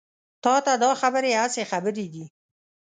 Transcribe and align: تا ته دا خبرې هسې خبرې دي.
تا 0.43 0.55
ته 0.65 0.73
دا 0.83 0.91
خبرې 1.01 1.31
هسې 1.41 1.63
خبرې 1.71 2.05
دي. 2.13 2.25